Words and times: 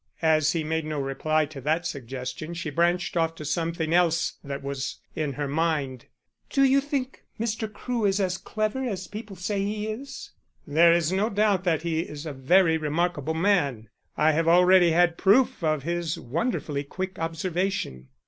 As 0.23 0.53
he 0.53 0.63
made 0.63 0.83
no 0.83 0.99
reply 0.99 1.45
to 1.45 1.61
that 1.61 1.85
suggestion 1.85 2.55
she 2.55 2.71
branched 2.71 3.15
off 3.15 3.35
to 3.35 3.45
something 3.45 3.93
else 3.93 4.39
that 4.43 4.63
was 4.63 4.99
in 5.15 5.33
her 5.33 5.47
mind: 5.47 6.05
"Do 6.49 6.63
you 6.63 6.81
think 6.81 7.21
Mr. 7.39 7.71
Crewe 7.71 8.05
is 8.05 8.19
as 8.19 8.39
clever 8.39 8.83
as 8.83 9.07
people 9.07 9.35
say 9.35 9.63
he 9.63 9.85
is?" 9.89 10.31
"There 10.65 10.91
is 10.91 11.11
no 11.11 11.29
doubt 11.29 11.65
that 11.65 11.83
he 11.83 11.99
is 11.99 12.25
a 12.25 12.33
very 12.33 12.79
remarkable 12.79 13.35
man. 13.35 13.89
I 14.17 14.31
have 14.31 14.47
already 14.47 14.89
had 14.89 15.19
proof 15.19 15.63
of 15.63 15.83
his 15.83 16.19
wonderfully 16.19 16.83
quick 16.83 17.19
observation." 17.19 18.07